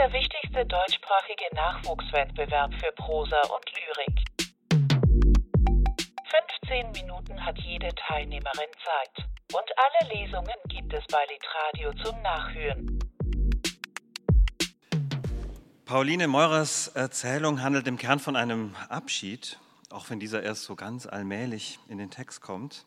der 0.00 0.12
wichtigste 0.14 0.64
deutschsprachige 0.64 1.44
Nachwuchswettbewerb 1.54 2.72
für 2.72 2.90
Prosa 2.92 3.38
und 3.42 3.64
Lyrik. 3.76 4.24
15 6.64 6.92
Minuten 6.92 7.44
hat 7.44 7.58
jede 7.58 7.90
Teilnehmerin 8.08 8.70
Zeit. 8.82 9.26
Und 9.52 9.66
alle 9.76 10.14
Lesungen 10.14 10.54
gibt 10.70 10.94
es 10.94 11.04
bei 11.08 11.18
Litradio 11.28 12.02
zum 12.02 12.22
Nachhören. 12.22 12.98
Pauline 15.84 16.28
Meurers 16.28 16.88
Erzählung 16.88 17.60
handelt 17.60 17.86
im 17.86 17.98
Kern 17.98 18.20
von 18.20 18.36
einem 18.36 18.74
Abschied, 18.88 19.58
auch 19.90 20.08
wenn 20.08 20.20
dieser 20.20 20.42
erst 20.42 20.64
so 20.64 20.76
ganz 20.76 21.06
allmählich 21.06 21.78
in 21.88 21.98
den 21.98 22.10
Text 22.10 22.40
kommt. 22.40 22.86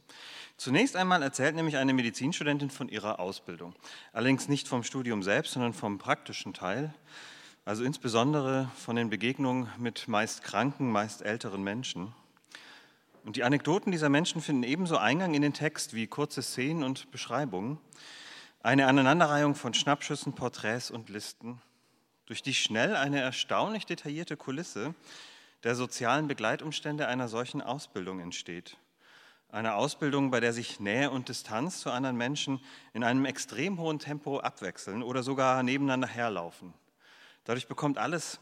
Zunächst 0.57 0.95
einmal 0.95 1.21
erzählt 1.21 1.55
nämlich 1.55 1.77
eine 1.77 1.93
Medizinstudentin 1.93 2.69
von 2.69 2.89
ihrer 2.89 3.19
Ausbildung. 3.19 3.75
Allerdings 4.13 4.47
nicht 4.47 4.67
vom 4.67 4.83
Studium 4.83 5.21
selbst, 5.21 5.53
sondern 5.53 5.73
vom 5.73 5.97
praktischen 5.97 6.53
Teil, 6.53 6.93
also 7.65 7.83
insbesondere 7.83 8.69
von 8.77 8.95
den 8.95 9.09
Begegnungen 9.09 9.69
mit 9.77 10.07
meist 10.07 10.43
kranken, 10.43 10.91
meist 10.91 11.21
älteren 11.21 11.63
Menschen. 11.63 12.13
Und 13.25 13.35
die 13.35 13.43
Anekdoten 13.43 13.91
dieser 13.91 14.09
Menschen 14.09 14.41
finden 14.41 14.63
ebenso 14.63 14.97
Eingang 14.97 15.33
in 15.33 15.41
den 15.41 15.53
Text 15.53 15.93
wie 15.93 16.07
kurze 16.07 16.41
Szenen 16.41 16.83
und 16.83 17.11
Beschreibungen. 17.11 17.79
Eine 18.61 18.87
Aneinanderreihung 18.87 19.55
von 19.55 19.73
Schnappschüssen, 19.73 20.33
Porträts 20.33 20.91
und 20.91 21.09
Listen 21.09 21.61
durch 22.25 22.41
die 22.41 22.53
schnell 22.53 22.95
eine 22.95 23.19
erstaunlich 23.19 23.85
detaillierte 23.85 24.37
Kulisse 24.37 24.95
der 25.63 25.75
sozialen 25.75 26.27
Begleitumstände 26.27 27.07
einer 27.07 27.27
solchen 27.27 27.61
Ausbildung 27.61 28.19
entsteht. 28.19 28.77
Eine 29.49 29.75
Ausbildung, 29.75 30.31
bei 30.31 30.39
der 30.39 30.51
sich 30.51 30.79
Nähe 30.79 31.11
und 31.11 31.29
Distanz 31.29 31.79
zu 31.79 31.91
anderen 31.91 32.17
Menschen 32.17 32.59
in 32.93 33.03
einem 33.03 33.25
extrem 33.25 33.79
hohen 33.79 33.99
Tempo 33.99 34.39
abwechseln 34.39 35.03
oder 35.03 35.23
sogar 35.23 35.61
nebeneinander 35.63 36.07
herlaufen. 36.07 36.73
Dadurch 37.43 37.67
bekommt 37.67 37.97
alles 37.97 38.39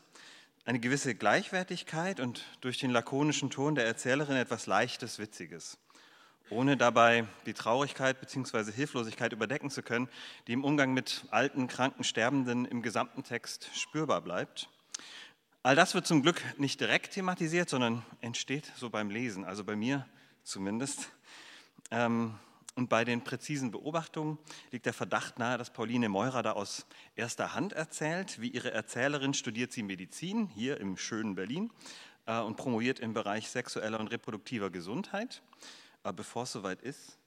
eine 0.64 0.80
gewisse 0.80 1.16
Gleichwertigkeit 1.16 2.20
und 2.20 2.46
durch 2.62 2.78
den 2.78 2.92
lakonischen 2.92 3.50
Ton 3.50 3.76
der 3.76 3.86
Erzählerin 3.86 4.38
etwas 4.38 4.68
Leichtes, 4.68 5.20
Witziges 5.20 5.78
ohne 6.52 6.76
dabei 6.76 7.26
die 7.46 7.53
Traurigkeit 7.53 8.20
bzw. 8.20 8.72
Hilflosigkeit 8.72 9.31
überdecken 9.31 9.70
zu 9.70 9.81
können, 9.81 10.09
die 10.48 10.53
im 10.53 10.64
Umgang 10.64 10.94
mit 10.94 11.26
alten, 11.31 11.68
kranken, 11.68 12.03
Sterbenden 12.03 12.66
im 12.66 12.81
gesamten 12.81 13.24
Text 13.24 13.70
spürbar 13.74 14.22
bleibt. 14.22 14.70
All 15.64 15.76
das 15.76 15.94
wird 15.94 16.08
zum 16.08 16.23
Glück 16.23 16.42
nicht 16.58 16.80
direkt 16.80 17.14
thematisiert, 17.14 17.70
sondern 17.70 18.04
entsteht 18.20 18.72
so 18.78 18.90
beim 18.90 19.12
Lesen, 19.12 19.45
also 19.45 19.64
bei 19.64 19.76
mir 19.76 20.08
zumindest. 20.42 21.12
Ähm, 21.92 22.34
und 22.73 22.90
bei 22.90 23.06
den 23.06 23.23
präzisen 23.23 23.70
Beobachtungen 23.70 24.40
liegt 24.72 24.88
der 24.88 24.94
Verdacht 24.94 25.38
nahe, 25.38 25.59
dass 25.59 25.72
Pauline 25.72 26.09
Meurer 26.09 26.42
da 26.42 26.53
aus 26.53 26.88
erster 27.16 27.53
Hand 27.53 27.73
erzählt. 27.73 28.42
Wie 28.42 28.48
ihre 28.48 28.72
Erzählerin 28.72 29.36
studiert 29.36 29.72
sie 29.72 29.84
Medizin 29.84 30.48
hier 30.48 30.80
im 30.80 30.98
schönen 30.98 31.36
Berlin 31.36 31.70
äh, 32.25 32.40
und 32.40 32.58
promoviert 32.58 33.00
im 33.00 33.14
Bereich 33.14 33.48
sexueller 33.48 34.00
und 34.00 34.08
reproduktiver 34.08 34.72
Gesundheit. 34.72 35.44
Aber 36.02 36.14
bevor 36.14 36.44
es 36.44 36.53
soweit 36.53 36.81
ist, 36.81 37.20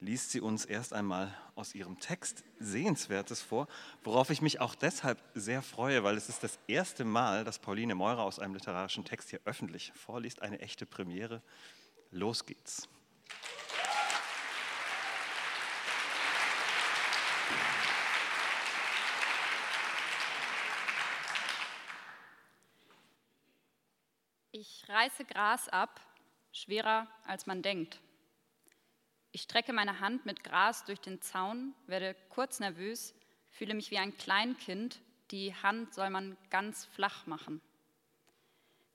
liest 0.00 0.30
sie 0.30 0.40
uns 0.40 0.64
erst 0.64 0.94
einmal 0.94 1.34
aus 1.54 1.74
ihrem 1.74 2.00
Text 2.00 2.42
Sehenswertes 2.58 3.42
vor, 3.42 3.68
worauf 4.02 4.30
ich 4.30 4.40
mich 4.40 4.60
auch 4.60 4.74
deshalb 4.74 5.22
sehr 5.34 5.62
freue, 5.62 6.02
weil 6.02 6.16
es 6.16 6.30
ist 6.30 6.42
das 6.42 6.58
erste 6.66 7.04
Mal, 7.04 7.44
dass 7.44 7.58
Pauline 7.58 7.94
Meurer 7.94 8.22
aus 8.22 8.38
einem 8.38 8.54
literarischen 8.54 9.04
Text 9.04 9.30
hier 9.30 9.40
öffentlich 9.44 9.92
vorliest, 9.94 10.40
eine 10.40 10.60
echte 10.60 10.86
Premiere. 10.86 11.42
Los 12.10 12.46
geht's. 12.46 12.88
Ich 24.52 24.88
reiße 24.88 25.24
Gras 25.26 25.68
ab, 25.68 26.00
schwerer 26.52 27.06
als 27.24 27.46
man 27.46 27.62
denkt. 27.62 28.00
Ich 29.32 29.42
strecke 29.42 29.72
meine 29.72 30.00
Hand 30.00 30.26
mit 30.26 30.42
Gras 30.42 30.84
durch 30.84 31.00
den 31.00 31.20
Zaun, 31.22 31.74
werde 31.86 32.16
kurz 32.30 32.58
nervös, 32.58 33.14
fühle 33.50 33.74
mich 33.74 33.90
wie 33.92 33.98
ein 33.98 34.16
Kleinkind. 34.16 35.00
Die 35.30 35.54
Hand 35.54 35.94
soll 35.94 36.10
man 36.10 36.36
ganz 36.50 36.86
flach 36.86 37.26
machen. 37.26 37.60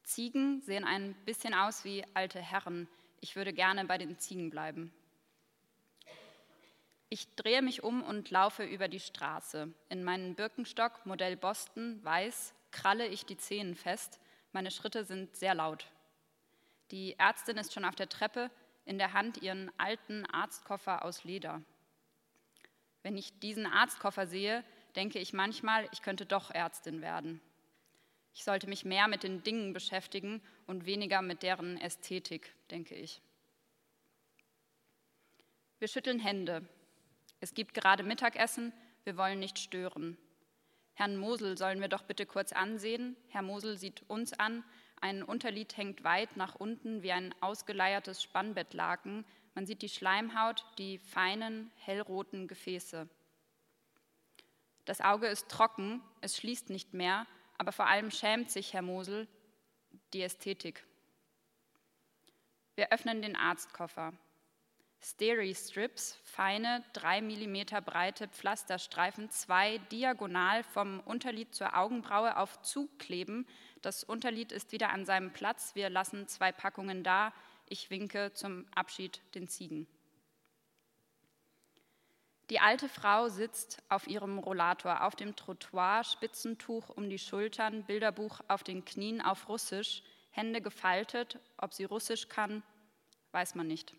Ziegen 0.04 0.62
sehen 0.62 0.84
ein 0.84 1.14
bisschen 1.26 1.54
aus 1.54 1.86
wie 1.86 2.04
alte 2.14 2.40
Herren. 2.40 2.90
Ich 3.22 3.38
würde 3.38 3.54
gerne 3.54 3.86
bei 3.86 3.98
den 3.98 4.20
Ziegen 4.20 4.50
bleiben. 4.50 4.94
Ich 7.08 7.34
drehe 7.36 7.62
mich 7.62 7.82
um 7.84 8.04
und 8.04 8.30
laufe 8.30 8.66
über 8.66 8.90
die 8.90 9.00
Straße. 9.00 9.74
In 9.88 10.04
meinen 10.04 10.36
Birkenstock, 10.36 11.06
Modell 11.06 11.38
Boston, 11.38 12.04
weiß, 12.04 12.54
kralle 12.72 13.08
ich 13.08 13.26
die 13.26 13.38
Zehen 13.38 13.74
fest. 13.74 14.20
Meine 14.52 14.70
Schritte 14.70 15.06
sind 15.06 15.36
sehr 15.36 15.56
laut. 15.56 15.88
Die 16.92 17.18
Ärztin 17.18 17.58
ist 17.58 17.74
schon 17.74 17.86
auf 17.86 17.96
der 17.96 18.10
Treppe, 18.10 18.52
in 18.86 18.98
der 18.98 19.14
Hand 19.14 19.42
ihren 19.42 19.72
alten 19.78 20.26
Arztkoffer 20.26 21.04
aus 21.04 21.24
Leder. 21.24 21.62
Wenn 23.04 23.18
ich 23.18 23.40
diesen 23.40 23.66
Arztkoffer 23.66 24.28
sehe, 24.28 24.64
denke 24.96 25.20
ich 25.20 25.34
manchmal, 25.34 25.88
ich 25.92 26.02
könnte 26.02 26.26
doch 26.26 26.52
Ärztin 26.52 27.02
werden. 27.02 27.42
Ich 28.34 28.44
sollte 28.44 28.68
mich 28.68 28.86
mehr 28.86 29.08
mit 29.08 29.24
den 29.24 29.44
Dingen 29.44 29.74
beschäftigen 29.74 30.42
und 30.68 30.86
weniger 30.86 31.22
mit 31.22 31.44
deren 31.44 31.78
Ästhetik, 31.78 32.54
denke 32.70 32.96
ich. 32.96 33.22
Wir 35.80 35.88
schütteln 35.88 36.20
Hände. 36.20 36.68
Es 37.40 37.54
gibt 37.54 37.74
gerade 37.74 38.04
Mittagessen, 38.04 38.74
wir 39.04 39.18
wollen 39.18 39.40
nicht 39.40 39.60
stören. 39.60 40.18
Herrn 40.96 41.18
Mosel 41.18 41.58
sollen 41.58 41.82
wir 41.82 41.90
doch 41.90 42.04
bitte 42.04 42.26
kurz 42.26 42.54
ansehen. 42.54 43.16
Herr 43.30 43.42
Mosel 43.42 43.78
sieht 43.78 44.02
uns 44.10 44.34
an, 44.34 44.64
ein 45.02 45.24
Unterlied 45.24 45.76
hängt 45.78 46.04
weit 46.04 46.38
nach 46.38 46.56
unten 46.56 47.04
wie 47.04 47.12
ein 47.12 47.34
ausgeleiertes 47.42 48.22
Spannbettlaken. 48.24 49.26
Man 49.54 49.66
sieht 49.66 49.82
die 49.82 49.90
Schleimhaut, 49.90 50.66
die 50.78 50.98
feinen, 50.98 51.72
hellroten 51.78 52.48
Gefäße. 52.48 53.08
Das 54.86 55.02
Auge 55.02 55.28
ist 55.28 55.50
trocken, 55.50 56.02
es 56.22 56.38
schließt 56.38 56.70
nicht 56.70 56.94
mehr, 56.94 57.26
aber 57.58 57.72
vor 57.72 57.88
allem 57.88 58.12
schämt 58.12 58.52
sich 58.52 58.74
Herr 58.74 58.82
Mosel 58.82 59.28
die 60.14 60.22
Ästhetik. 60.22 60.86
Wir 62.76 62.92
öffnen 62.92 63.22
den 63.22 63.36
Arztkoffer. 63.36 64.14
Steri-Strips, 65.02 66.18
feine, 66.24 66.84
drei 66.94 67.22
Millimeter 67.22 67.80
breite 67.80 68.28
Pflasterstreifen, 68.28 69.30
zwei 69.30 69.78
diagonal 69.92 70.64
vom 70.64 71.00
Unterlid 71.02 71.54
zur 71.54 71.78
Augenbraue 71.78 72.38
auf 72.38 72.62
Zug 72.64 72.98
kleben, 72.98 73.48
das 73.86 74.04
Unterlied 74.04 74.52
ist 74.52 74.72
wieder 74.72 74.90
an 74.90 75.06
seinem 75.06 75.32
Platz. 75.32 75.76
Wir 75.76 75.90
lassen 75.90 76.28
zwei 76.28 76.52
Packungen 76.52 77.04
da. 77.04 77.32
Ich 77.68 77.90
winke 77.92 78.34
zum 78.34 78.66
Abschied 78.74 79.22
den 79.36 79.48
Ziegen. 79.48 79.88
Die 82.50 82.60
alte 82.60 82.90
Frau 82.90 83.30
sitzt 83.30 83.82
auf 83.90 84.08
ihrem 84.08 84.38
Rollator 84.40 85.04
auf 85.04 85.16
dem 85.16 85.36
Trottoir, 85.36 86.04
Spitzentuch 86.04 86.90
um 86.90 87.10
die 87.10 87.18
Schultern, 87.18 87.84
Bilderbuch 87.84 88.42
auf 88.48 88.64
den 88.64 88.86
Knien 88.86 89.22
auf 89.22 89.50
Russisch, 89.50 90.04
Hände 90.32 90.62
gefaltet. 90.62 91.40
Ob 91.58 91.74
sie 91.74 91.86
Russisch 91.86 92.28
kann, 92.28 92.64
weiß 93.32 93.56
man 93.56 93.68
nicht. 93.68 93.96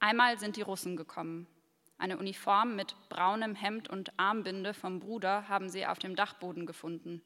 Einmal 0.00 0.38
sind 0.38 0.56
die 0.56 0.62
Russen 0.62 0.96
gekommen. 0.96 1.46
Eine 1.98 2.18
Uniform 2.18 2.76
mit 2.76 2.96
braunem 3.08 3.54
Hemd 3.54 3.88
und 3.88 4.18
Armbinde 4.18 4.74
vom 4.74 5.00
Bruder 5.00 5.48
haben 5.48 5.68
sie 5.68 5.86
auf 5.86 5.98
dem 5.98 6.16
Dachboden 6.16 6.66
gefunden. 6.66 7.22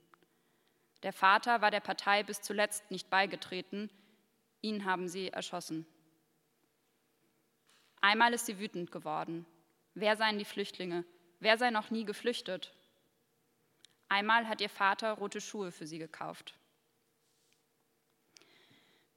Der 1.02 1.12
Vater 1.12 1.60
war 1.60 1.70
der 1.70 1.80
Partei 1.80 2.22
bis 2.22 2.42
zuletzt 2.42 2.90
nicht 2.90 3.08
beigetreten, 3.08 3.90
ihn 4.60 4.84
haben 4.84 5.08
sie 5.08 5.28
erschossen. 5.28 5.86
Einmal 8.00 8.32
ist 8.32 8.46
sie 8.46 8.58
wütend 8.58 8.90
geworden. 8.90 9.46
Wer 9.94 10.16
seien 10.16 10.38
die 10.38 10.44
Flüchtlinge? 10.44 11.04
Wer 11.40 11.58
sei 11.58 11.70
noch 11.70 11.90
nie 11.90 12.04
geflüchtet? 12.04 12.72
Einmal 14.08 14.48
hat 14.48 14.60
ihr 14.60 14.70
Vater 14.70 15.12
rote 15.12 15.40
Schuhe 15.40 15.70
für 15.70 15.86
sie 15.86 15.98
gekauft. 15.98 16.54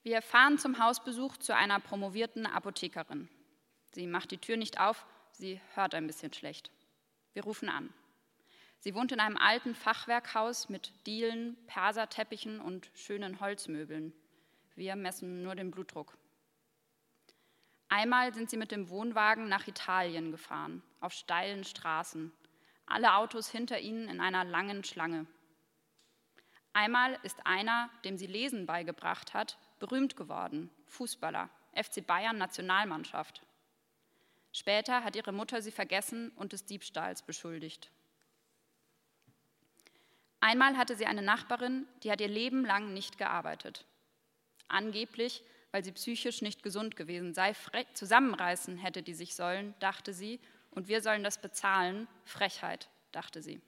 Wir 0.04 0.21
fahren 0.21 0.57
zum 0.57 0.80
Hausbesuch 0.80 1.38
zu 1.38 1.56
einer 1.56 1.80
promovierten 1.80 2.45
Apothekerin. 2.45 3.30
Sie 3.92 4.07
macht 4.07 4.31
die 4.31 4.39
Tür 4.39 4.57
nicht 4.57 4.80
auf, 4.80 5.06
Sie 5.41 5.59
hört 5.73 5.95
ein 5.95 6.05
bisschen 6.05 6.31
schlecht. 6.31 6.69
Wir 7.33 7.43
rufen 7.43 7.67
an. 7.67 7.91
Sie 8.77 8.93
wohnt 8.93 9.11
in 9.11 9.19
einem 9.19 9.38
alten 9.38 9.73
Fachwerkhaus 9.73 10.69
mit 10.69 10.93
Dielen, 11.07 11.57
Perserteppichen 11.65 12.59
und 12.61 12.91
schönen 12.93 13.39
Holzmöbeln. 13.39 14.13
Wir 14.75 14.95
messen 14.95 15.41
nur 15.41 15.55
den 15.55 15.71
Blutdruck. 15.71 16.15
Einmal 17.89 18.35
sind 18.35 18.51
sie 18.51 18.57
mit 18.57 18.71
dem 18.71 18.89
Wohnwagen 18.89 19.49
nach 19.49 19.67
Italien 19.67 20.29
gefahren, 20.29 20.83
auf 20.99 21.11
steilen 21.11 21.63
Straßen. 21.63 22.31
Alle 22.85 23.15
Autos 23.15 23.49
hinter 23.49 23.79
ihnen 23.79 24.09
in 24.09 24.21
einer 24.21 24.44
langen 24.44 24.83
Schlange. 24.83 25.25
Einmal 26.71 27.17
ist 27.23 27.47
einer, 27.47 27.89
dem 28.05 28.15
sie 28.15 28.27
Lesen 28.27 28.67
beigebracht 28.67 29.33
hat, 29.33 29.57
berühmt 29.79 30.15
geworden, 30.15 30.69
Fußballer, 30.85 31.49
FC 31.73 32.05
Bayern 32.05 32.37
Nationalmannschaft. 32.37 33.41
Später 34.53 35.03
hat 35.03 35.15
ihre 35.15 35.31
Mutter 35.31 35.62
sie 35.62 35.71
vergessen 35.71 36.31
und 36.36 36.53
des 36.53 36.65
Diebstahls 36.65 37.21
beschuldigt. 37.21 37.89
Einmal 40.42 40.75
hatte 40.77 40.95
sie 40.95 41.06
eine 41.06 41.21
Nachbarin, 41.21 41.88
die 42.03 42.12
hat 42.12 42.19
ihr 42.19 42.27
Leben 42.27 42.65
lang 42.65 42.94
nicht 42.94 43.18
gearbeitet. 43.18 43.86
Angeblich, 44.68 45.44
weil 45.71 45.83
sie 45.83 45.92
psychisch 45.92 46.42
nicht 46.42 46.63
gesund 46.63 46.95
gewesen 46.95 47.33
sei, 47.33 47.56
zusammenreißen 47.94 48.77
hätte 48.77 49.03
die 49.03 49.13
sich 49.13 49.36
sollen, 49.36 49.74
dachte 49.80 50.13
sie, 50.13 50.39
und 50.71 50.88
wir 50.88 51.01
sollen 51.01 51.24
das 51.24 51.39
bezahlen. 51.39 52.07
Frechheit, 52.25 52.89
dachte 53.12 53.42
sie. 53.42 53.62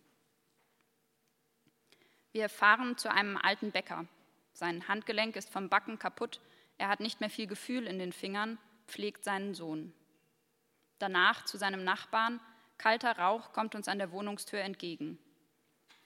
Wir 2.31 2.49
fahren 2.49 2.97
zu 2.97 3.11
einem 3.11 3.37
alten 3.37 3.71
Bäcker. 3.71 4.07
Sein 4.53 4.87
Handgelenk 4.87 5.35
ist 5.35 5.49
vom 5.49 5.69
Backen 5.69 5.99
kaputt, 5.99 6.41
er 6.77 6.87
hat 6.89 6.99
nicht 6.99 7.19
mehr 7.19 7.29
viel 7.29 7.47
Gefühl 7.47 7.85
in 7.85 7.99
den 7.99 8.13
Fingern, 8.13 8.57
pflegt 8.87 9.23
seinen 9.23 9.53
Sohn. 9.53 9.93
Danach 11.03 11.43
zu 11.43 11.57
seinem 11.57 11.83
Nachbarn, 11.83 12.39
kalter 12.77 13.17
Rauch 13.17 13.51
kommt 13.51 13.75
uns 13.75 13.89
an 13.89 13.97
der 13.97 14.13
Wohnungstür 14.13 14.61
entgegen. 14.61 15.19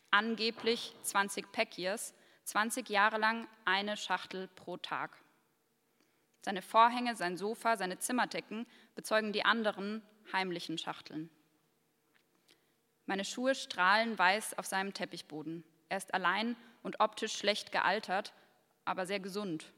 Angeblich 0.10 0.96
20 1.04 1.52
Packiers, 1.52 2.16
20 2.46 2.90
Jahre 2.90 3.20
lang 3.20 3.48
eine 3.64 3.96
Schachtel 3.96 4.48
pro 4.56 4.78
Tag. 4.78 5.16
Seine 6.42 6.64
Vorhänge, 6.64 7.16
sein 7.16 7.38
Sofa, 7.38 7.78
seine 7.78 8.00
Zimmerdecken 8.00 8.66
bezeugen 8.96 9.34
die 9.34 9.46
anderen 9.46 10.02
heimlichen 10.34 10.80
Schachteln. 10.80 11.30
Meine 13.06 13.24
Schuhe 13.24 13.54
strahlen 13.54 14.18
weiß 14.18 14.58
auf 14.58 14.66
seinem 14.66 14.96
Teppichboden. 14.96 15.64
Er 15.90 15.98
ist 15.98 16.12
allein 16.16 16.56
und 16.82 17.02
optisch 17.02 17.38
schlecht 17.38 17.72
gealtert, 17.72 18.34
aber 18.84 19.06
sehr 19.06 19.20
gesund. 19.20 19.72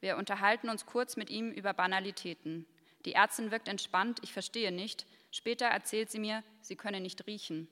Wir 0.00 0.16
unterhalten 0.16 0.70
uns 0.70 0.86
kurz 0.86 1.18
mit 1.18 1.28
ihm 1.28 1.52
über 1.52 1.74
Banalitäten. 1.74 2.66
Die 3.06 3.14
Ärztin 3.14 3.52
wirkt 3.52 3.68
entspannt, 3.68 4.18
ich 4.22 4.32
verstehe 4.32 4.72
nicht. 4.72 5.06
Später 5.30 5.66
erzählt 5.66 6.10
sie 6.10 6.18
mir, 6.18 6.42
sie 6.60 6.76
könne 6.76 7.00
nicht 7.00 7.26
riechen. 7.26 7.68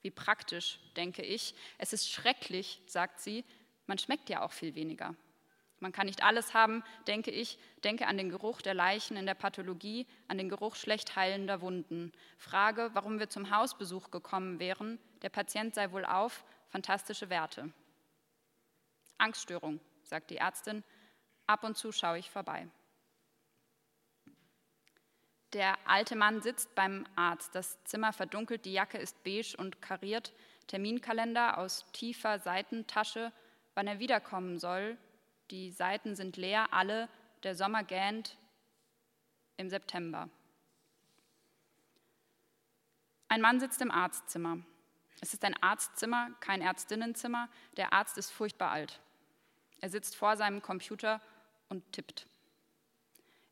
Wie 0.00 0.12
praktisch, 0.12 0.78
denke 0.96 1.22
ich. 1.22 1.54
Es 1.76 1.92
ist 1.92 2.08
schrecklich, 2.08 2.80
sagt 2.86 3.20
sie. 3.20 3.44
Man 3.86 3.98
schmeckt 3.98 4.30
ja 4.30 4.42
auch 4.42 4.52
viel 4.52 4.76
weniger. 4.76 5.16
Man 5.80 5.90
kann 5.90 6.06
nicht 6.06 6.22
alles 6.22 6.54
haben, 6.54 6.84
denke 7.08 7.32
ich. 7.32 7.58
Denke 7.82 8.06
an 8.06 8.16
den 8.16 8.30
Geruch 8.30 8.62
der 8.62 8.74
Leichen 8.74 9.16
in 9.16 9.26
der 9.26 9.34
Pathologie, 9.34 10.06
an 10.28 10.38
den 10.38 10.48
Geruch 10.48 10.76
schlecht 10.76 11.16
heilender 11.16 11.60
Wunden. 11.60 12.12
Frage, 12.38 12.90
warum 12.92 13.18
wir 13.18 13.28
zum 13.28 13.50
Hausbesuch 13.50 14.12
gekommen 14.12 14.60
wären. 14.60 15.00
Der 15.22 15.30
Patient 15.30 15.74
sei 15.74 15.90
wohl 15.90 16.04
auf, 16.04 16.44
fantastische 16.68 17.28
Werte. 17.28 17.72
Angststörung, 19.18 19.80
sagt 20.04 20.30
die 20.30 20.36
Ärztin. 20.36 20.84
Ab 21.46 21.64
und 21.64 21.76
zu 21.76 21.90
schaue 21.90 22.18
ich 22.18 22.30
vorbei. 22.30 22.68
Der 25.54 25.78
alte 25.86 26.16
Mann 26.16 26.42
sitzt 26.42 26.74
beim 26.74 27.06
Arzt. 27.14 27.54
Das 27.54 27.82
Zimmer 27.84 28.12
verdunkelt, 28.12 28.64
die 28.64 28.72
Jacke 28.72 28.98
ist 28.98 29.22
beige 29.22 29.56
und 29.56 29.80
kariert. 29.80 30.32
Terminkalender 30.66 31.58
aus 31.58 31.86
tiefer 31.92 32.40
Seitentasche, 32.40 33.32
wann 33.74 33.86
er 33.86 34.00
wiederkommen 34.00 34.58
soll. 34.58 34.98
Die 35.52 35.70
Seiten 35.70 36.16
sind 36.16 36.36
leer, 36.36 36.72
alle. 36.72 37.08
Der 37.44 37.54
Sommer 37.54 37.84
gähnt 37.84 38.36
im 39.56 39.70
September. 39.70 40.28
Ein 43.28 43.40
Mann 43.40 43.60
sitzt 43.60 43.80
im 43.80 43.92
Arztzimmer. 43.92 44.58
Es 45.20 45.34
ist 45.34 45.44
ein 45.44 45.60
Arztzimmer, 45.62 46.30
kein 46.40 46.62
Ärztinnenzimmer. 46.62 47.48
Der 47.76 47.92
Arzt 47.92 48.18
ist 48.18 48.30
furchtbar 48.32 48.72
alt. 48.72 49.00
Er 49.80 49.88
sitzt 49.88 50.16
vor 50.16 50.36
seinem 50.36 50.62
Computer 50.62 51.20
und 51.68 51.92
tippt. 51.92 52.26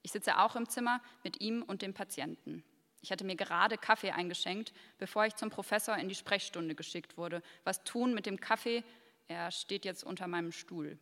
Ich 0.02 0.12
sitze 0.12 0.38
auch 0.38 0.56
im 0.56 0.68
Zimmer 0.68 1.00
mit 1.22 1.40
ihm 1.40 1.62
und 1.62 1.82
dem 1.82 1.94
Patienten. 1.94 2.64
Ich 3.02 3.10
hatte 3.10 3.24
mir 3.24 3.36
gerade 3.36 3.78
Kaffee 3.78 4.12
eingeschenkt, 4.12 4.72
bevor 4.98 5.26
ich 5.26 5.34
zum 5.34 5.50
Professor 5.50 5.96
in 5.96 6.08
die 6.08 6.14
Sprechstunde 6.14 6.74
geschickt 6.74 7.16
wurde. 7.16 7.42
Was 7.64 7.82
tun 7.82 8.14
mit 8.14 8.26
dem 8.26 8.38
Kaffee? 8.38 8.84
Er 9.26 9.50
steht 9.50 9.84
jetzt 9.84 10.04
unter 10.04 10.28
meinem 10.28 10.52
Stuhl. 10.52 10.98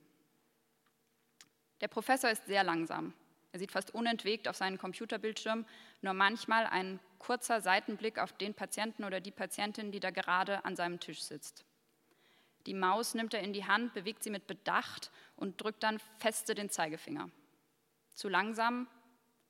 Der 1.80 1.88
Professor 1.88 2.30
ist 2.30 2.46
sehr 2.46 2.64
langsam. 2.64 3.12
Er 3.52 3.58
sieht 3.58 3.72
fast 3.72 3.94
unentwegt 3.94 4.48
auf 4.48 4.56
seinen 4.56 4.78
Computerbildschirm, 4.78 5.66
nur 6.02 6.14
manchmal 6.14 6.66
ein 6.66 7.00
kurzer 7.18 7.60
Seitenblick 7.60 8.18
auf 8.18 8.32
den 8.32 8.54
Patienten 8.54 9.04
oder 9.04 9.20
die 9.20 9.32
Patientin, 9.32 9.90
die 9.90 10.00
da 10.00 10.10
gerade 10.10 10.64
an 10.64 10.76
seinem 10.76 11.00
Tisch 11.00 11.22
sitzt. 11.22 11.64
Die 12.66 12.74
Maus 12.74 13.14
nimmt 13.14 13.34
er 13.34 13.40
in 13.40 13.52
die 13.52 13.64
Hand, 13.64 13.94
bewegt 13.94 14.22
sie 14.22 14.30
mit 14.30 14.46
Bedacht 14.46 15.10
und 15.36 15.60
drückt 15.60 15.82
dann 15.82 15.98
feste 16.18 16.54
den 16.54 16.70
Zeigefinger. 16.70 17.30
Zu 18.14 18.28
langsam, 18.28 18.88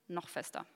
noch 0.09 0.29
fester. 0.29 0.67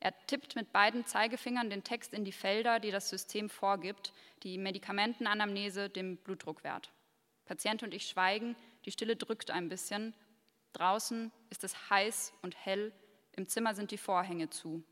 Er 0.00 0.14
tippt 0.26 0.54
mit 0.54 0.72
beiden 0.72 1.06
Zeigefingern 1.06 1.70
den 1.70 1.82
Text 1.82 2.12
in 2.12 2.24
die 2.24 2.32
Felder, 2.32 2.78
die 2.78 2.90
das 2.90 3.08
System 3.08 3.48
vorgibt, 3.48 4.12
die 4.42 4.58
Medikamentenanamnese, 4.58 5.88
dem 5.88 6.18
Blutdruckwert. 6.18 6.92
Patient 7.46 7.82
und 7.82 7.94
ich 7.94 8.06
schweigen, 8.06 8.56
die 8.84 8.90
Stille 8.90 9.16
drückt 9.16 9.50
ein 9.50 9.68
bisschen. 9.68 10.14
Draußen 10.74 11.32
ist 11.50 11.64
es 11.64 11.88
heiß 11.88 12.34
und 12.42 12.54
hell, 12.54 12.92
im 13.32 13.48
Zimmer 13.48 13.74
sind 13.74 13.90
die 13.90 13.98
Vorhänge 13.98 14.50
zu. 14.50 14.82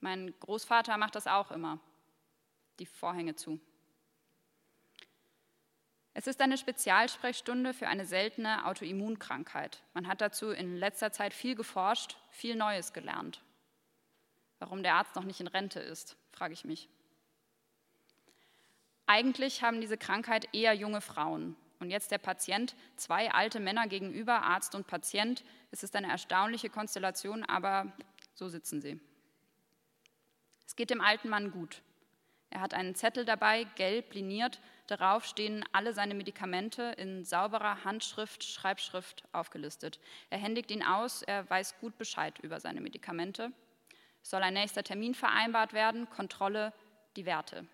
Mein 0.00 0.34
Großvater 0.40 0.96
macht 0.96 1.14
das 1.14 1.26
auch 1.26 1.50
immer, 1.50 1.78
die 2.78 2.86
Vorhänge 2.86 3.36
zu. 3.36 3.60
Es 6.16 6.28
ist 6.28 6.40
eine 6.40 6.56
Spezialsprechstunde 6.56 7.74
für 7.74 7.88
eine 7.88 8.06
seltene 8.06 8.66
Autoimmunkrankheit. 8.66 9.82
Man 9.94 10.06
hat 10.06 10.20
dazu 10.20 10.50
in 10.50 10.76
letzter 10.76 11.10
Zeit 11.10 11.34
viel 11.34 11.56
geforscht, 11.56 12.16
viel 12.30 12.54
Neues 12.54 12.92
gelernt. 12.92 13.42
Warum 14.60 14.84
der 14.84 14.94
Arzt 14.94 15.16
noch 15.16 15.24
nicht 15.24 15.40
in 15.40 15.48
Rente 15.48 15.80
ist, 15.80 16.16
frage 16.30 16.54
ich 16.54 16.64
mich. 16.64 16.88
Eigentlich 19.06 19.62
haben 19.62 19.80
diese 19.80 19.98
Krankheit 19.98 20.48
eher 20.52 20.72
junge 20.72 21.00
Frauen. 21.00 21.56
Und 21.80 21.90
jetzt 21.90 22.12
der 22.12 22.18
Patient, 22.18 22.76
zwei 22.94 23.32
alte 23.32 23.58
Männer 23.58 23.88
gegenüber, 23.88 24.42
Arzt 24.42 24.76
und 24.76 24.86
Patient. 24.86 25.44
Es 25.72 25.82
ist 25.82 25.96
eine 25.96 26.08
erstaunliche 26.08 26.70
Konstellation, 26.70 27.42
aber 27.44 27.92
so 28.34 28.48
sitzen 28.48 28.80
sie. 28.80 29.00
Es 30.64 30.76
geht 30.76 30.90
dem 30.90 31.00
alten 31.00 31.28
Mann 31.28 31.50
gut. 31.50 31.82
Er 32.50 32.60
hat 32.60 32.72
einen 32.72 32.94
Zettel 32.94 33.24
dabei, 33.24 33.64
gelb 33.74 34.14
liniert, 34.14 34.60
Darauf 34.86 35.24
stehen 35.24 35.64
alle 35.72 35.94
seine 35.94 36.14
Medikamente 36.14 36.94
in 36.98 37.24
sauberer 37.24 37.84
Handschrift, 37.84 38.44
Schreibschrift 38.44 39.24
aufgelistet. 39.32 39.98
Er 40.28 40.38
händigt 40.38 40.70
ihn 40.70 40.82
aus, 40.82 41.22
er 41.22 41.48
weiß 41.48 41.78
gut 41.80 41.96
Bescheid 41.96 42.38
über 42.40 42.60
seine 42.60 42.82
Medikamente. 42.82 43.50
Es 44.22 44.30
soll 44.30 44.42
ein 44.42 44.54
nächster 44.54 44.82
Termin 44.82 45.14
vereinbart 45.14 45.72
werden, 45.72 46.08
Kontrolle, 46.10 46.72
die 47.16 47.24
Werte. 47.24 47.66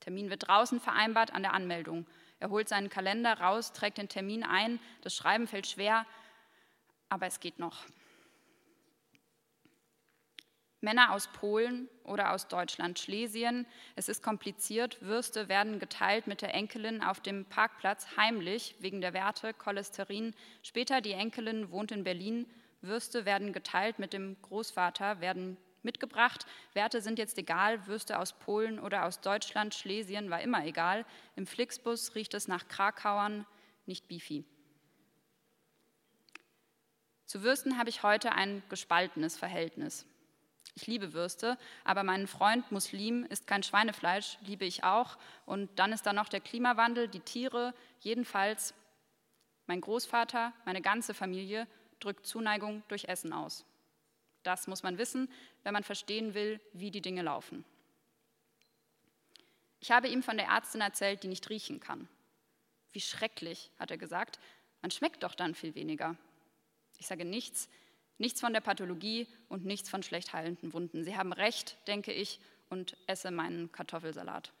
Termin 0.00 0.30
wird 0.30 0.48
draußen 0.48 0.80
vereinbart 0.80 1.32
an 1.32 1.42
der 1.42 1.54
Anmeldung. 1.54 2.06
Er 2.40 2.50
holt 2.50 2.68
seinen 2.68 2.90
Kalender 2.90 3.34
raus, 3.34 3.72
trägt 3.72 3.98
den 3.98 4.08
Termin 4.08 4.42
ein. 4.42 4.80
Das 5.02 5.14
Schreiben 5.14 5.46
fällt 5.46 5.68
schwer, 5.68 6.06
aber 7.08 7.26
es 7.26 7.38
geht 7.38 7.60
noch. 7.60 7.84
Männer 10.82 11.12
aus 11.12 11.28
Polen 11.28 11.88
oder 12.02 12.32
aus 12.32 12.48
Deutschland, 12.48 12.98
Schlesien. 12.98 13.66
Es 13.94 14.08
ist 14.08 14.22
kompliziert. 14.22 15.00
Würste 15.00 15.48
werden 15.48 15.78
geteilt 15.78 16.26
mit 16.26 16.42
der 16.42 16.54
Enkelin 16.54 17.02
auf 17.02 17.20
dem 17.20 17.44
Parkplatz 17.44 18.16
heimlich 18.16 18.74
wegen 18.80 19.00
der 19.00 19.12
Werte 19.12 19.54
Cholesterin. 19.54 20.34
Später 20.62 21.00
die 21.00 21.12
Enkelin 21.12 21.70
wohnt 21.70 21.92
in 21.92 22.02
Berlin. 22.02 22.46
Würste 22.80 23.24
werden 23.24 23.52
geteilt 23.52 24.00
mit 24.00 24.12
dem 24.12 24.36
Großvater, 24.42 25.20
werden 25.20 25.56
mitgebracht. 25.84 26.46
Werte 26.74 27.00
sind 27.00 27.18
jetzt 27.18 27.38
egal. 27.38 27.86
Würste 27.86 28.18
aus 28.18 28.32
Polen 28.32 28.80
oder 28.80 29.04
aus 29.04 29.20
Deutschland, 29.20 29.74
Schlesien 29.74 30.30
war 30.30 30.40
immer 30.40 30.66
egal. 30.66 31.04
Im 31.36 31.46
Flixbus 31.46 32.16
riecht 32.16 32.34
es 32.34 32.48
nach 32.48 32.66
Krakauern, 32.66 33.46
nicht 33.86 34.08
Bifi. 34.08 34.44
Zu 37.26 37.42
Würsten 37.44 37.78
habe 37.78 37.88
ich 37.88 38.02
heute 38.02 38.32
ein 38.32 38.64
gespaltenes 38.68 39.38
Verhältnis. 39.38 40.06
Ich 40.74 40.86
liebe 40.86 41.12
Würste, 41.12 41.58
aber 41.84 42.02
mein 42.02 42.26
Freund 42.26 42.70
Muslim 42.72 43.24
isst 43.24 43.46
kein 43.46 43.62
Schweinefleisch, 43.62 44.38
liebe 44.40 44.64
ich 44.64 44.84
auch. 44.84 45.18
Und 45.44 45.70
dann 45.78 45.92
ist 45.92 46.06
da 46.06 46.12
noch 46.12 46.28
der 46.28 46.40
Klimawandel, 46.40 47.08
die 47.08 47.20
Tiere. 47.20 47.74
Jedenfalls, 48.00 48.72
mein 49.66 49.82
Großvater, 49.82 50.52
meine 50.64 50.80
ganze 50.80 51.12
Familie 51.12 51.66
drückt 52.00 52.26
Zuneigung 52.26 52.82
durch 52.88 53.04
Essen 53.04 53.32
aus. 53.32 53.66
Das 54.42 54.66
muss 54.66 54.82
man 54.82 54.98
wissen, 54.98 55.30
wenn 55.62 55.74
man 55.74 55.84
verstehen 55.84 56.34
will, 56.34 56.60
wie 56.72 56.90
die 56.90 57.02
Dinge 57.02 57.22
laufen. 57.22 57.64
Ich 59.80 59.90
habe 59.90 60.08
ihm 60.08 60.22
von 60.22 60.36
der 60.36 60.46
Ärztin 60.46 60.80
erzählt, 60.80 61.22
die 61.22 61.28
nicht 61.28 61.48
riechen 61.50 61.80
kann. 61.80 62.08
Wie 62.92 63.00
schrecklich, 63.00 63.70
hat 63.78 63.90
er 63.90 63.98
gesagt. 63.98 64.38
Man 64.80 64.90
schmeckt 64.90 65.22
doch 65.22 65.34
dann 65.34 65.54
viel 65.54 65.74
weniger. 65.74 66.16
Ich 66.98 67.06
sage 67.06 67.24
nichts, 67.24 67.68
Nichts 68.22 68.40
von 68.40 68.52
der 68.52 68.60
Pathologie 68.60 69.26
und 69.48 69.64
nichts 69.64 69.90
von 69.90 70.04
schlecht 70.04 70.32
heilenden 70.32 70.72
Wunden. 70.72 71.02
Sie 71.02 71.16
haben 71.16 71.32
recht, 71.32 71.76
denke 71.88 72.12
ich, 72.12 72.38
und 72.70 72.96
esse 73.08 73.32
meinen 73.32 73.72
Kartoffelsalat. 73.72 74.52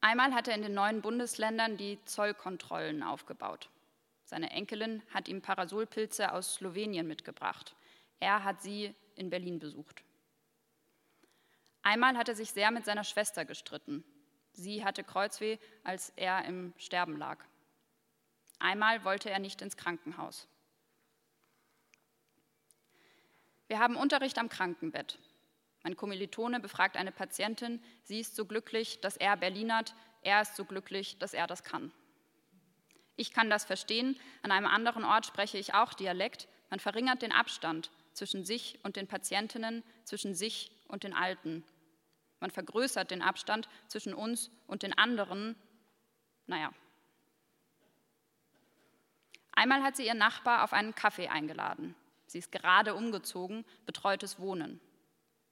Einmal 0.00 0.34
hat 0.34 0.48
er 0.48 0.56
in 0.56 0.62
den 0.62 0.74
neuen 0.74 1.02
Bundesländern 1.02 1.76
die 1.76 2.00
Zollkontrollen 2.04 3.04
aufgebaut. 3.04 3.70
Seine 4.24 4.50
Enkelin 4.50 5.04
hat 5.14 5.28
ihm 5.28 5.40
Parasolpilze 5.40 6.32
aus 6.32 6.54
Slowenien 6.54 7.06
mitgebracht. 7.06 7.76
Er 8.18 8.42
hat 8.42 8.60
sie 8.60 8.92
in 9.14 9.30
Berlin 9.30 9.60
besucht. 9.60 10.02
Einmal 11.82 12.16
hat 12.16 12.28
er 12.28 12.34
sich 12.34 12.50
sehr 12.50 12.72
mit 12.72 12.84
seiner 12.84 13.04
Schwester 13.04 13.44
gestritten. 13.44 14.02
Sie 14.52 14.84
hatte 14.84 15.04
Kreuzweh, 15.04 15.58
als 15.84 16.12
er 16.16 16.44
im 16.44 16.74
Sterben 16.76 17.16
lag. 17.16 17.38
Einmal 18.58 19.04
wollte 19.04 19.30
er 19.30 19.38
nicht 19.38 19.62
ins 19.62 19.76
Krankenhaus. 19.76 20.48
Wir 23.68 23.78
haben 23.78 23.96
Unterricht 23.96 24.38
am 24.38 24.48
Krankenbett. 24.48 25.18
Mein 25.82 25.96
Kommilitone 25.96 26.58
befragt 26.58 26.96
eine 26.96 27.12
Patientin, 27.12 27.82
sie 28.02 28.20
ist 28.20 28.34
so 28.34 28.44
glücklich, 28.44 29.00
dass 29.00 29.16
er 29.16 29.36
Berlinert, 29.36 29.94
er 30.22 30.42
ist 30.42 30.56
so 30.56 30.64
glücklich, 30.64 31.18
dass 31.18 31.34
er 31.34 31.46
das 31.46 31.62
kann. 31.62 31.92
Ich 33.16 33.32
kann 33.32 33.50
das 33.50 33.64
verstehen, 33.64 34.18
an 34.42 34.52
einem 34.52 34.66
anderen 34.66 35.04
Ort 35.04 35.26
spreche 35.26 35.58
ich 35.58 35.74
auch 35.74 35.94
Dialekt, 35.94 36.48
man 36.70 36.80
verringert 36.80 37.22
den 37.22 37.32
Abstand 37.32 37.90
zwischen 38.12 38.44
sich 38.44 38.78
und 38.82 38.96
den 38.96 39.06
Patientinnen, 39.06 39.84
zwischen 40.04 40.34
sich 40.34 40.72
und 40.88 41.04
den 41.04 41.14
Alten. 41.14 41.64
Man 42.40 42.50
vergrößert 42.50 43.10
den 43.10 43.22
Abstand 43.22 43.68
zwischen 43.86 44.14
uns 44.14 44.50
und 44.66 44.82
den 44.82 44.96
anderen. 44.96 45.56
Naja. 46.46 46.72
Einmal 49.58 49.82
hat 49.82 49.96
sie 49.96 50.06
ihren 50.06 50.18
Nachbar 50.18 50.62
auf 50.62 50.72
einen 50.72 50.94
Kaffee 50.94 51.26
eingeladen. 51.26 51.96
Sie 52.28 52.38
ist 52.38 52.52
gerade 52.52 52.94
umgezogen, 52.94 53.64
betreutes 53.86 54.38
Wohnen. 54.38 54.80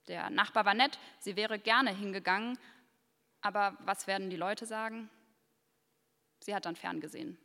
Der 0.06 0.30
Nachbar 0.30 0.64
war 0.64 0.74
nett, 0.74 1.00
sie 1.18 1.34
wäre 1.34 1.58
gerne 1.58 1.92
hingegangen, 1.92 2.56
aber 3.40 3.76
was 3.80 4.06
werden 4.06 4.30
die 4.30 4.36
Leute 4.36 4.64
sagen? 4.64 5.10
Sie 6.38 6.54
hat 6.54 6.66
dann 6.66 6.76
ferngesehen. 6.76 7.36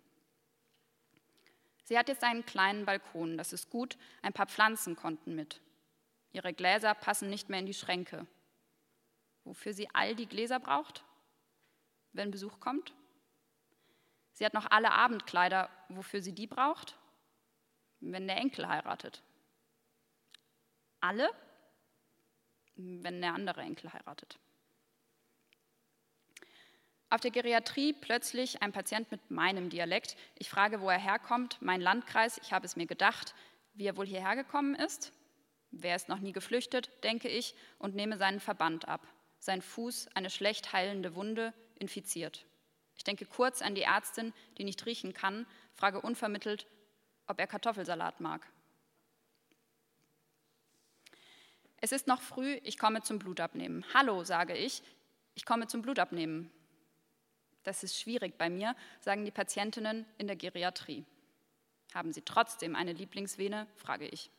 Sie 1.84 1.98
hat 1.98 2.10
jetzt 2.10 2.24
einen 2.24 2.46
kleinen 2.46 2.86
Balkon, 2.86 3.40
das 3.40 3.54
ist 3.54 3.72
gut, 3.72 3.98
ein 4.22 4.32
paar 4.32 4.46
Pflanzen 4.46 4.96
konnten 4.96 5.34
mit. 5.34 5.62
Ihre 6.32 6.54
Gläser 6.54 6.94
passen 6.94 7.32
nicht 7.32 7.50
mehr 7.50 7.60
in 7.60 7.66
die 7.66 7.74
Schränke. 7.74 8.28
Wofür 9.46 9.74
sie 9.74 9.90
all 9.94 10.14
die 10.14 10.28
Gläser 10.28 10.60
braucht, 10.60 11.04
wenn 12.14 12.30
Besuch 12.30 12.60
kommt? 12.60 12.94
Sie 14.42 14.46
hat 14.46 14.56
noch 14.56 14.72
alle 14.72 14.92
Abendkleider, 14.92 15.70
wofür 15.90 16.20
sie 16.20 16.34
die 16.34 16.48
braucht, 16.48 16.98
wenn 18.00 18.26
der 18.26 18.38
Enkel 18.38 18.68
heiratet. 18.68 19.22
Alle, 21.00 21.30
wenn 22.74 23.22
der 23.22 23.36
andere 23.36 23.62
Enkel 23.62 23.94
heiratet. 23.94 24.40
Auf 27.12 27.22
der 27.22 27.30
Geriatrie 27.30 27.94
plötzlich 27.94 28.64
ein 28.64 28.72
Patient 28.72 29.12
mit 29.12 29.30
meinem 29.30 29.70
Dialekt. 29.70 30.18
Ich 30.40 30.50
frage, 30.50 30.82
wo 30.82 30.90
er 30.90 30.98
herkommt, 30.98 31.62
mein 31.62 31.80
Landkreis. 31.80 32.40
Ich 32.40 32.52
habe 32.52 32.66
es 32.66 32.76
mir 32.76 32.88
gedacht, 32.88 33.36
wie 33.74 33.86
er 33.86 33.96
wohl 33.96 34.08
hierher 34.08 34.36
gekommen 34.36 34.74
ist. 34.74 35.14
Wer 35.70 35.96
ist 35.96 36.10
noch 36.10 36.18
nie 36.18 36.32
geflüchtet, 36.32 36.90
denke 37.04 37.28
ich, 37.28 37.54
und 37.78 37.94
nehme 37.94 38.18
seinen 38.18 38.40
Verband 38.40 38.88
ab. 38.88 39.08
Sein 39.38 39.62
Fuß, 39.62 40.08
eine 40.16 40.32
schlecht 40.32 40.74
heilende 40.74 41.14
Wunde, 41.14 41.54
infiziert. 41.78 42.48
Ich 43.02 43.04
denke 43.04 43.26
kurz 43.26 43.64
an 43.64 43.74
die 43.74 43.82
Ärztin, 43.82 44.32
die 44.60 44.64
nicht 44.64 44.86
riechen 44.86 45.12
kann, 45.16 45.48
frage 45.74 46.00
unvermittelt, 46.02 46.68
ob 47.26 47.40
er 47.40 47.48
Kartoffelsalat 47.48 48.20
mag. 48.20 48.46
Es 51.78 51.94
ist 51.94 52.06
noch 52.06 52.22
früh, 52.22 52.60
ich 52.64 52.78
komme 52.78 53.02
zum 53.02 53.18
Blutabnehmen. 53.18 53.84
Hallo, 53.96 54.24
sage 54.24 54.56
ich, 54.56 54.84
ich 55.34 55.46
komme 55.48 55.66
zum 55.66 55.82
Blutabnehmen. 55.82 56.52
Das 57.64 57.84
ist 57.84 58.00
schwierig 58.00 58.38
bei 58.38 58.52
mir, 58.52 58.76
sagen 59.00 59.26
die 59.26 59.32
Patientinnen 59.32 60.06
in 60.20 60.28
der 60.28 60.36
Geriatrie. 60.36 61.04
Haben 61.96 62.14
Sie 62.14 62.22
trotzdem 62.22 62.76
eine 62.76 62.94
Lieblingsvene? 62.94 63.66
frage 63.78 64.08
ich. 64.08 64.30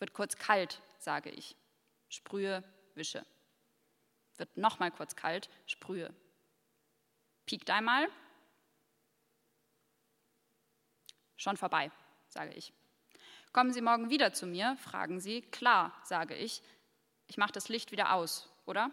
Wird 0.00 0.12
kurz 0.12 0.36
kalt, 0.36 0.82
sage 0.98 1.30
ich. 1.30 1.56
Sprühe, 2.10 2.62
wische. 2.94 3.24
Wird 4.36 4.54
nochmal 4.58 4.90
kurz 4.90 5.16
kalt, 5.16 5.48
sprühe. 5.64 6.14
Piekt 7.48 7.70
einmal. 7.70 8.10
Schon 11.38 11.56
vorbei, 11.56 11.90
sage 12.28 12.52
ich. 12.52 12.74
Kommen 13.54 13.72
Sie 13.72 13.80
morgen 13.80 14.10
wieder 14.10 14.34
zu 14.34 14.46
mir? 14.46 14.76
fragen 14.76 15.18
Sie. 15.18 15.40
Klar, 15.40 15.98
sage 16.04 16.34
ich. 16.34 16.62
Ich 17.26 17.38
mache 17.38 17.52
das 17.52 17.70
Licht 17.70 17.90
wieder 17.90 18.12
aus, 18.12 18.50
oder? 18.66 18.90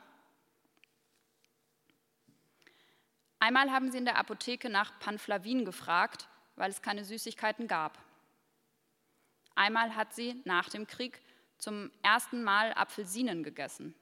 Einmal 3.40 3.74
haben 3.74 3.92
sie 3.92 3.98
in 3.98 4.06
der 4.06 4.18
Apotheke 4.18 4.70
nach 4.70 5.00
Panflavin 5.00 5.66
gefragt, 5.66 6.30
weil 6.56 6.72
es 6.72 6.82
keine 6.82 7.04
Süßigkeiten 7.04 7.68
gab. 7.68 8.02
Einmal 9.54 9.98
hat 9.98 10.14
sie 10.14 10.42
nach 10.46 10.70
dem 10.70 10.88
Krieg 10.88 11.22
zum 11.58 11.92
ersten 12.04 12.42
Mal 12.42 12.72
Apfelsinen 12.74 13.44
gegessen. 13.44 13.94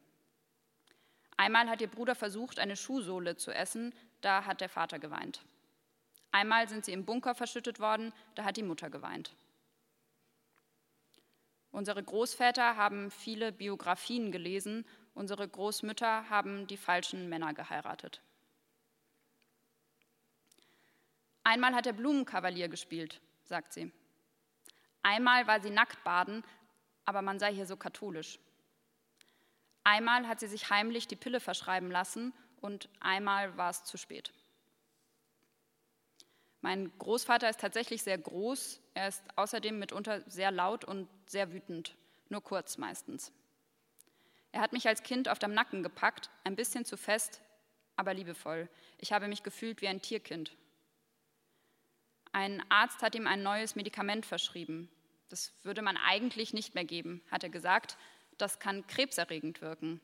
Einmal 1.37 1.67
hat 1.69 1.81
ihr 1.81 1.89
Bruder 1.89 2.13
versucht, 2.13 2.59
eine 2.59 2.75
Schuhsohle 2.75 3.35
zu 3.35 3.51
essen, 3.51 3.95
da 4.23 4.45
hat 4.45 4.61
der 4.61 4.69
Vater 4.69 4.99
geweint. 4.99 5.41
Einmal 6.31 6.67
sind 6.67 6.85
sie 6.85 6.93
im 6.93 7.05
Bunker 7.05 7.35
verschüttet 7.35 7.79
worden, 7.79 8.13
da 8.35 8.43
hat 8.43 8.57
die 8.57 8.63
Mutter 8.63 8.89
geweint. 8.89 9.35
Unsere 11.71 12.03
Großväter 12.03 12.75
haben 12.75 13.11
viele 13.11 13.51
Biografien 13.51 14.31
gelesen, 14.31 14.85
unsere 15.13 15.47
Großmütter 15.47 16.29
haben 16.29 16.67
die 16.67 16.77
falschen 16.77 17.29
Männer 17.29 17.53
geheiratet. 17.53 18.21
Einmal 21.43 21.75
hat 21.75 21.85
er 21.85 21.93
Blumenkavalier 21.93 22.69
gespielt, 22.69 23.19
sagt 23.43 23.73
sie. 23.73 23.91
Einmal 25.01 25.45
war 25.47 25.61
sie 25.61 25.69
nackt 25.69 26.03
baden, 26.03 26.43
aber 27.05 27.21
man 27.21 27.37
sei 27.37 27.53
hier 27.53 27.65
so 27.65 27.75
katholisch. 27.75 28.39
Einmal 29.83 30.27
hat 30.27 30.39
sie 30.39 30.47
sich 30.47 30.69
heimlich 30.69 31.07
die 31.07 31.17
Pille 31.17 31.41
verschreiben 31.41 31.91
lassen 31.91 32.33
und 32.63 32.89
einmal 32.99 33.57
war 33.57 33.69
es 33.69 33.83
zu 33.83 33.97
spät. 33.97 34.31
Mein 36.61 36.97
Großvater 36.97 37.49
ist 37.49 37.59
tatsächlich 37.59 38.03
sehr 38.03 38.17
groß, 38.17 38.79
er 38.93 39.09
ist 39.09 39.21
außerdem 39.35 39.77
mitunter 39.77 40.21
sehr 40.29 40.49
laut 40.49 40.85
und 40.85 41.09
sehr 41.25 41.51
wütend, 41.51 41.95
nur 42.29 42.41
kurz 42.41 42.77
meistens. 42.77 43.33
Er 44.53 44.61
hat 44.61 44.71
mich 44.71 44.87
als 44.87 45.03
Kind 45.03 45.27
auf 45.27 45.39
dem 45.39 45.53
Nacken 45.53 45.83
gepackt, 45.83 46.29
ein 46.45 46.55
bisschen 46.55 46.85
zu 46.85 46.95
fest, 46.95 47.41
aber 47.97 48.13
liebevoll. 48.13 48.69
Ich 48.99 49.11
habe 49.11 49.27
mich 49.27 49.43
gefühlt 49.43 49.81
wie 49.81 49.89
ein 49.89 50.01
Tierkind. 50.01 50.55
Ein 52.31 52.63
Arzt 52.69 53.01
hat 53.01 53.13
ihm 53.13 53.27
ein 53.27 53.43
neues 53.43 53.75
Medikament 53.75 54.25
verschrieben. 54.25 54.89
Das 55.27 55.53
würde 55.63 55.81
man 55.81 55.97
eigentlich 55.97 56.53
nicht 56.53 56.75
mehr 56.75 56.85
geben, 56.85 57.21
hat 57.29 57.43
er 57.43 57.49
gesagt. 57.49 57.97
Das 58.37 58.59
kann 58.59 58.87
krebserregend 58.87 59.61
wirken. 59.61 59.99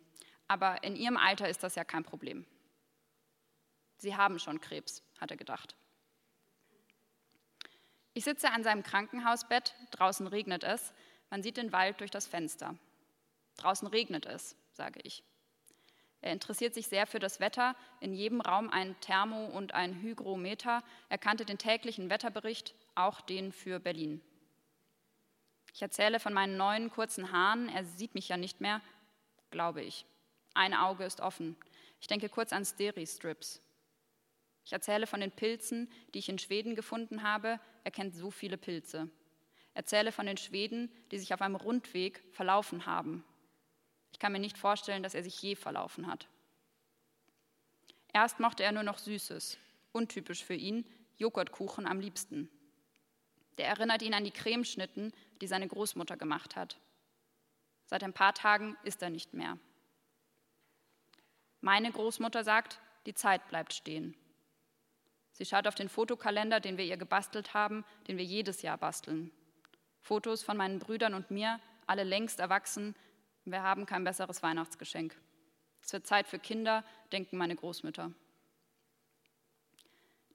Aber 0.49 0.83
in 0.83 0.95
Ihrem 0.95 1.15
Alter 1.15 1.47
ist 1.47 1.63
das 1.63 1.75
ja 1.75 1.85
kein 1.85 2.03
Problem. 2.03 2.45
Sie 3.99 4.17
haben 4.17 4.39
schon 4.39 4.59
Krebs, 4.59 5.03
hat 5.19 5.29
er 5.29 5.37
gedacht. 5.37 5.75
Ich 8.13 8.23
sitze 8.23 8.49
an 8.51 8.63
seinem 8.63 8.81
Krankenhausbett, 8.81 9.75
draußen 9.91 10.25
regnet 10.25 10.63
es, 10.63 10.91
man 11.29 11.43
sieht 11.43 11.57
den 11.57 11.71
Wald 11.71 11.99
durch 11.99 12.09
das 12.09 12.25
Fenster. 12.25 12.75
Draußen 13.57 13.87
regnet 13.87 14.25
es, 14.25 14.55
sage 14.73 14.99
ich. 15.03 15.23
Er 16.21 16.33
interessiert 16.33 16.73
sich 16.73 16.87
sehr 16.87 17.05
für 17.05 17.19
das 17.19 17.39
Wetter, 17.39 17.75
in 17.99 18.13
jedem 18.13 18.41
Raum 18.41 18.69
ein 18.71 18.99
Thermo- 19.01 19.47
und 19.47 19.75
ein 19.75 20.01
Hygrometer. 20.01 20.83
Er 21.09 21.17
kannte 21.19 21.45
den 21.45 21.59
täglichen 21.59 22.09
Wetterbericht, 22.09 22.73
auch 22.95 23.21
den 23.21 23.51
für 23.51 23.79
Berlin. 23.79 24.21
Ich 25.73 25.81
erzähle 25.83 26.19
von 26.19 26.33
meinen 26.33 26.57
neuen 26.57 26.89
kurzen 26.89 27.31
Haaren, 27.31 27.69
er 27.69 27.85
sieht 27.85 28.15
mich 28.15 28.27
ja 28.29 28.37
nicht 28.37 28.59
mehr, 28.59 28.81
glaube 29.51 29.83
ich. 29.83 30.07
Ein 30.59 30.73
Auge 30.73 31.05
ist 31.05 31.21
offen. 31.21 31.55
Ich 32.01 32.07
denke 32.07 32.27
kurz 32.27 32.51
an 32.51 32.65
Steri-Strips. 32.65 33.61
Ich 34.65 34.73
erzähle 34.73 35.07
von 35.07 35.21
den 35.21 35.31
Pilzen, 35.31 35.89
die 36.13 36.19
ich 36.19 36.27
in 36.27 36.37
Schweden 36.37 36.75
gefunden 36.75 37.23
habe. 37.23 37.61
Er 37.85 37.91
kennt 37.91 38.13
so 38.13 38.29
viele 38.29 38.57
Pilze. 38.57 39.09
Erzähle 39.73 40.11
von 40.11 40.25
den 40.25 40.35
Schweden, 40.35 40.91
die 41.11 41.17
sich 41.17 41.33
auf 41.33 41.41
einem 41.41 41.55
Rundweg 41.55 42.21
verlaufen 42.33 42.85
haben. 42.85 43.23
Ich 44.11 44.19
kann 44.19 44.33
mir 44.33 44.39
nicht 44.39 44.57
vorstellen, 44.57 45.01
dass 45.01 45.13
er 45.13 45.23
sich 45.23 45.41
je 45.41 45.55
verlaufen 45.55 46.07
hat. 46.07 46.27
Erst 48.11 48.41
mochte 48.41 48.63
er 48.63 48.73
nur 48.73 48.83
noch 48.83 48.97
Süßes, 48.97 49.57
untypisch 49.93 50.43
für 50.43 50.55
ihn, 50.55 50.83
Joghurtkuchen 51.15 51.87
am 51.87 52.01
liebsten. 52.01 52.49
Der 53.57 53.67
erinnert 53.67 54.01
ihn 54.01 54.13
an 54.13 54.25
die 54.25 54.31
Cremeschnitten, 54.31 55.13
die 55.39 55.47
seine 55.47 55.69
Großmutter 55.69 56.17
gemacht 56.17 56.57
hat. 56.57 56.77
Seit 57.85 58.03
ein 58.03 58.11
paar 58.11 58.33
Tagen 58.33 58.75
isst 58.83 59.01
er 59.01 59.09
nicht 59.09 59.33
mehr. 59.33 59.57
Meine 61.61 61.91
Großmutter 61.91 62.43
sagt, 62.43 62.79
die 63.05 63.13
Zeit 63.13 63.47
bleibt 63.47 63.73
stehen. 63.73 64.15
Sie 65.31 65.45
schaut 65.45 65.67
auf 65.67 65.75
den 65.75 65.89
Fotokalender, 65.89 66.59
den 66.59 66.77
wir 66.77 66.85
ihr 66.85 66.97
gebastelt 66.97 67.53
haben, 67.53 67.85
den 68.07 68.17
wir 68.17 68.25
jedes 68.25 68.61
Jahr 68.61 68.77
basteln. 68.77 69.31
Fotos 70.01 70.43
von 70.43 70.57
meinen 70.57 70.79
Brüdern 70.79 71.13
und 71.13 71.31
mir, 71.31 71.59
alle 71.87 72.03
längst 72.03 72.39
erwachsen. 72.39 72.95
Wir 73.45 73.63
haben 73.63 73.85
kein 73.85 74.03
besseres 74.03 74.43
Weihnachtsgeschenk. 74.43 75.15
Es 75.81 75.93
wird 75.93 76.07
Zeit 76.07 76.27
für 76.27 76.39
Kinder, 76.39 76.83
denken 77.11 77.37
meine 77.37 77.55
Großmütter. 77.55 78.11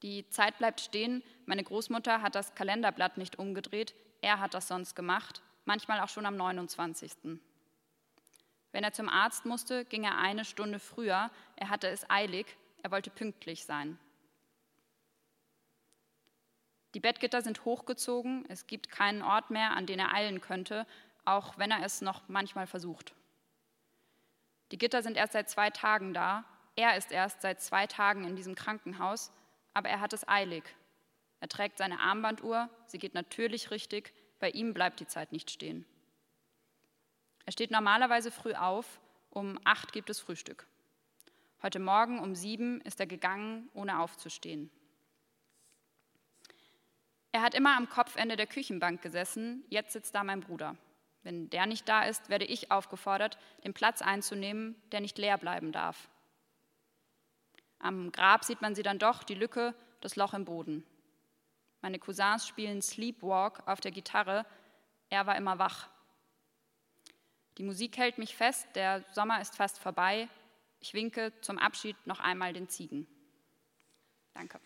Die 0.01 0.29
Zeit 0.29 0.57
bleibt 0.57 0.81
stehen. 0.81 1.23
Meine 1.45 1.63
Großmutter 1.63 2.21
hat 2.21 2.35
das 2.35 2.53
Kalenderblatt 2.55 3.17
nicht 3.17 3.39
umgedreht. 3.39 3.95
Er 4.21 4.39
hat 4.39 4.53
das 4.53 4.67
sonst 4.67 4.95
gemacht, 4.95 5.41
manchmal 5.65 5.99
auch 5.99 6.09
schon 6.09 6.25
am 6.25 6.35
29. 6.35 7.39
Wenn 8.75 8.83
er 8.83 8.91
zum 8.91 9.07
Arzt 9.07 9.45
musste, 9.45 9.85
ging 9.85 10.03
er 10.03 10.17
eine 10.17 10.43
Stunde 10.43 10.79
früher. 10.79 11.31
Er 11.55 11.69
hatte 11.69 11.87
es 11.87 12.09
eilig, 12.09 12.45
er 12.83 12.91
wollte 12.91 13.09
pünktlich 13.09 13.63
sein. 13.63 13.97
Die 16.93 16.99
Bettgitter 16.99 17.41
sind 17.41 17.63
hochgezogen, 17.63 18.43
es 18.49 18.67
gibt 18.67 18.91
keinen 18.91 19.21
Ort 19.21 19.49
mehr, 19.49 19.71
an 19.77 19.85
den 19.85 19.99
er 19.99 20.13
eilen 20.13 20.41
könnte, 20.41 20.85
auch 21.23 21.57
wenn 21.57 21.71
er 21.71 21.85
es 21.85 22.01
noch 22.01 22.27
manchmal 22.27 22.67
versucht. 22.67 23.15
Die 24.73 24.77
Gitter 24.77 25.01
sind 25.01 25.15
erst 25.15 25.31
seit 25.31 25.49
zwei 25.49 25.69
Tagen 25.69 26.13
da, 26.13 26.43
er 26.75 26.97
ist 26.97 27.13
erst 27.13 27.43
seit 27.43 27.61
zwei 27.61 27.87
Tagen 27.87 28.25
in 28.25 28.35
diesem 28.35 28.55
Krankenhaus, 28.55 29.31
aber 29.73 29.87
er 29.87 30.01
hat 30.01 30.11
es 30.11 30.27
eilig. 30.27 30.65
Er 31.39 31.47
trägt 31.47 31.77
seine 31.77 32.01
Armbanduhr, 32.01 32.69
sie 32.87 32.97
geht 32.97 33.13
natürlich 33.13 33.71
richtig, 33.71 34.13
bei 34.41 34.49
ihm 34.49 34.73
bleibt 34.73 34.99
die 34.99 35.07
Zeit 35.07 35.31
nicht 35.31 35.49
stehen. 35.49 35.85
Er 37.45 37.51
steht 37.51 37.71
normalerweise 37.71 38.31
früh 38.31 38.53
auf, 38.53 38.99
um 39.29 39.59
acht 39.63 39.93
gibt 39.93 40.09
es 40.09 40.19
Frühstück. 40.19 40.65
Heute 41.61 41.79
Morgen 41.79 42.19
um 42.19 42.35
sieben 42.35 42.81
ist 42.81 42.99
er 42.99 43.05
gegangen, 43.05 43.69
ohne 43.73 43.99
aufzustehen. 43.99 44.71
Er 47.31 47.41
hat 47.41 47.53
immer 47.53 47.75
am 47.75 47.89
Kopfende 47.89 48.35
der 48.35 48.47
Küchenbank 48.47 49.01
gesessen, 49.01 49.63
jetzt 49.69 49.93
sitzt 49.93 50.15
da 50.15 50.23
mein 50.23 50.39
Bruder. 50.39 50.75
Wenn 51.21 51.49
der 51.49 51.65
nicht 51.65 51.89
da 51.89 52.03
ist, 52.03 52.29
werde 52.29 52.45
ich 52.45 52.71
aufgefordert, 52.71 53.37
den 53.63 53.73
Platz 53.73 54.01
einzunehmen, 54.01 54.75
der 54.91 55.01
nicht 55.01 55.17
leer 55.17 55.37
bleiben 55.37 55.71
darf. 55.71 56.07
Am 57.79 58.11
Grab 58.11 58.43
sieht 58.43 58.61
man 58.61 58.73
sie 58.73 58.83
dann 58.83 58.99
doch, 58.99 59.23
die 59.23 59.35
Lücke, 59.35 59.75
das 60.01 60.15
Loch 60.15 60.33
im 60.33 60.45
Boden. 60.45 60.85
Meine 61.81 61.99
Cousins 61.99 62.47
spielen 62.47 62.81
Sleepwalk 62.81 63.67
auf 63.67 63.81
der 63.81 63.91
Gitarre, 63.91 64.45
er 65.09 65.27
war 65.27 65.35
immer 65.35 65.59
wach. 65.59 65.89
Die 67.57 67.63
Musik 67.63 67.97
hält 67.97 68.17
mich 68.17 68.35
fest, 68.35 68.67
der 68.75 69.03
Sommer 69.13 69.41
ist 69.41 69.55
fast 69.55 69.79
vorbei. 69.79 70.27
Ich 70.79 70.93
winke 70.93 71.31
zum 71.41 71.57
Abschied 71.57 71.95
noch 72.05 72.19
einmal 72.19 72.53
den 72.53 72.67
Ziegen. 72.67 73.07
Danke. 74.33 74.59